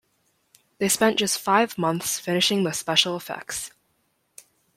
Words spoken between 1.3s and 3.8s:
five months finishing the special effects.